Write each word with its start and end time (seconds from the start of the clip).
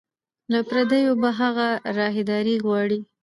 له 0.51 0.59
پردیو 0.69 1.13
به 1.21 1.29
هغه 1.39 1.67
راهداري 1.97 2.55
غواړي 2.65 2.99